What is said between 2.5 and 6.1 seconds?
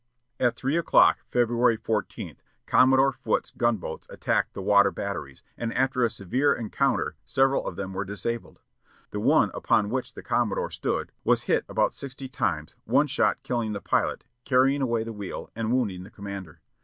Commodore Foote's gun boats attacked the water batteries, and after a